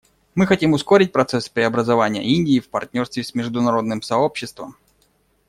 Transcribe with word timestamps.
Мы 0.33 0.47
хотим 0.47 0.73
ускорить 0.73 1.11
процесс 1.11 1.47
преобразования 1.47 2.23
Индии 2.25 2.59
в 2.59 2.69
партнерстве 2.69 3.23
с 3.23 3.35
международным 3.35 4.01
сообществом. 4.01 4.75